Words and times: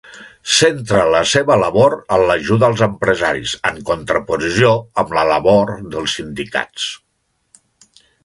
Centra 0.59 1.01
la 1.15 1.19
seva 1.31 1.57
labor 1.63 1.93
en 2.17 2.23
l'ajuda 2.31 2.65
als 2.69 2.81
empresaris 2.87 3.53
en 3.71 3.77
contraposició 3.91 4.73
amb 5.03 5.15
la 5.17 5.25
labor 5.33 5.75
dels 5.97 6.17
sindicats. 6.21 6.89